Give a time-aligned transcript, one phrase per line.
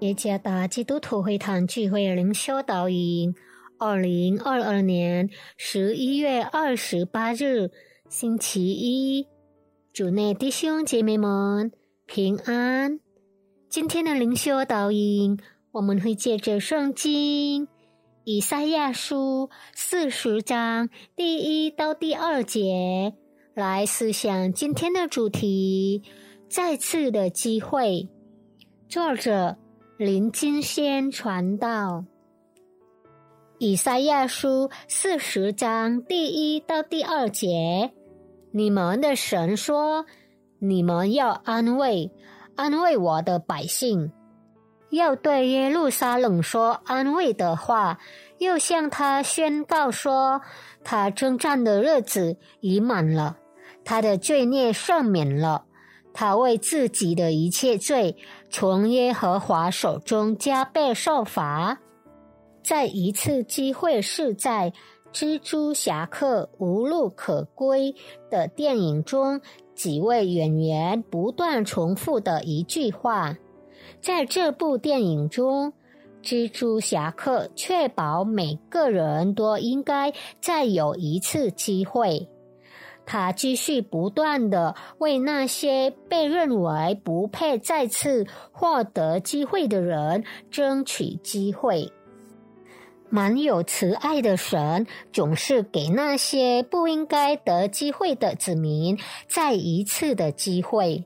[0.00, 3.34] 耶加达基督徒会堂聚会灵修导引，
[3.78, 5.28] 二零二二年
[5.58, 7.70] 十一月二十八日，
[8.08, 9.26] 星期一，
[9.92, 11.70] 主内弟兄姐妹们
[12.06, 12.98] 平安。
[13.68, 15.38] 今天的灵修导引，
[15.72, 17.68] 我们会借着圣经
[18.24, 23.12] 以赛亚书四十章第一到第二节
[23.52, 26.02] 来思想今天的主题：
[26.48, 28.08] 再次的机会。
[28.88, 29.58] 作者。
[30.00, 32.06] 林金先传道，
[33.58, 37.92] 以赛亚书四十章第一到第二节，
[38.50, 40.06] 你们的神说
[40.58, 42.10] ：“你们要安慰，
[42.56, 44.10] 安慰我的百姓，
[44.88, 47.98] 要对耶路撒冷说安慰的话，
[48.38, 50.40] 又向他宣告说，
[50.82, 53.36] 他征战的日子已满了，
[53.84, 55.66] 他的罪孽赦免了。”
[56.12, 58.16] 他为自己的一切罪，
[58.50, 61.80] 从耶和华手中加倍受罚。
[62.62, 64.72] 在一次机会是在
[65.16, 67.92] 《蜘蛛侠客无路可归》
[68.30, 69.40] 的电影中，
[69.74, 73.36] 几位演员不断重复的一句话。
[74.00, 75.72] 在这部电影中，
[76.22, 82.28] 蜘蛛侠客确保每个人都应该再有一次机会。
[83.04, 91.92] 他继续不断的为那些被认为不配再次获得机会的人争取机会。
[93.08, 101.04] 满有慈爱的神总是给那些不应该得机会的子民再一次的机会。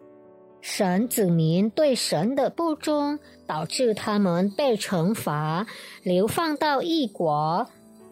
[0.61, 5.67] 神子民对神的不忠，导致他们被惩罚，
[6.03, 7.67] 流放到异国。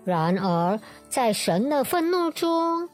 [0.05, 2.89] 然而，在神的愤怒中。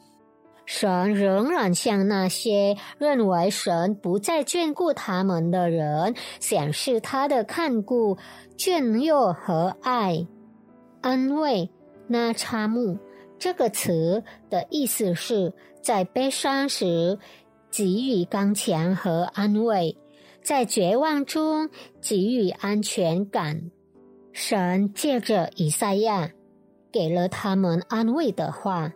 [0.71, 8.19] 神仍然向那些认为神不再眷顾他们的人显示他的看顾、
[8.55, 10.27] 眷佑和爱、
[11.01, 11.71] 安慰。
[12.07, 12.99] 那插木
[13.39, 17.17] 这个词的意思是在悲伤时
[17.71, 19.97] 给予刚强和安慰，
[20.43, 23.71] 在绝望中给予安全感。
[24.33, 26.29] 神借着以赛亚
[26.91, 28.93] 给了他们安慰的话。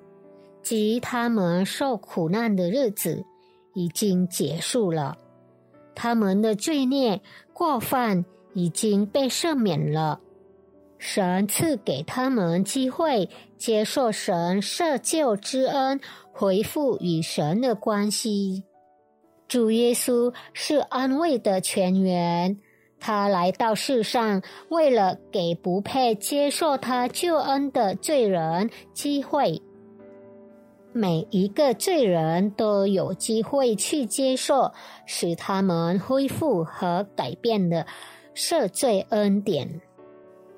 [0.63, 3.25] 即他们受苦难的日子
[3.73, 5.17] 已经结束了，
[5.93, 10.21] 他们的罪孽过犯已经被赦免了，
[10.97, 15.99] 神赐给他们机会接受神赦救之恩，
[16.31, 18.63] 恢复与神的关系。
[19.49, 22.57] 主耶稣是安慰的泉源，
[22.99, 29.61] 他来到世上，为了给不配接受他救恩的罪人机会。
[30.93, 34.71] 每一个罪人都有机会去接受
[35.07, 37.87] 使他们恢复和改变的
[38.35, 39.81] 赦罪恩典。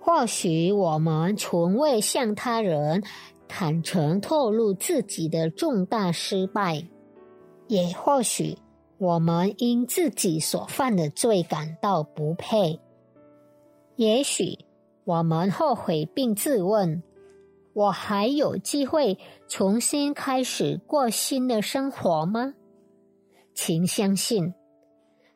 [0.01, 3.01] 或许我们从未向他人
[3.47, 6.85] 坦诚透露自己的重大失败，
[7.67, 8.57] 也或许
[8.97, 12.79] 我们因自己所犯的罪感到不配。
[13.96, 14.59] 也许
[15.06, 17.02] 我们后悔并自问。
[17.75, 19.19] 我还有机会
[19.49, 22.53] 重新开始过新的生活吗？
[23.53, 24.53] 请相信，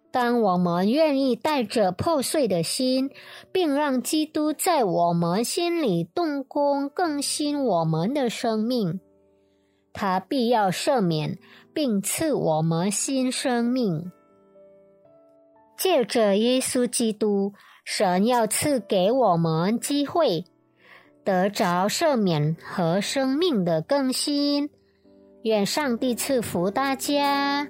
[0.09, 3.11] 当我们愿意带着破碎的心，
[3.51, 9.01] 并让基督在我们心里动工更新我们的生命，
[9.91, 11.37] 他必要赦免
[11.73, 14.09] 并赐我们新生命。
[15.77, 17.51] 借着耶稣基督，
[17.83, 20.45] 神要赐给我们机会。
[21.29, 24.67] 得着赦免和生命的更新，
[25.43, 27.67] 愿上帝赐福大家。